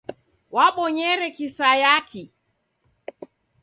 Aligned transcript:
Wabonyere 0.55 1.27
kisayaki? 1.37 2.23